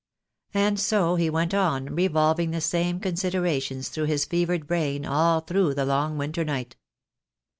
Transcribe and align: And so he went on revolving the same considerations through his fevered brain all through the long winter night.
And 0.55 0.79
so 0.79 1.13
he 1.13 1.29
went 1.29 1.53
on 1.53 1.93
revolving 1.93 2.49
the 2.49 2.59
same 2.59 2.99
considerations 2.99 3.89
through 3.89 4.05
his 4.05 4.25
fevered 4.25 4.65
brain 4.65 5.05
all 5.05 5.41
through 5.41 5.75
the 5.75 5.85
long 5.85 6.17
winter 6.17 6.43
night. 6.43 6.75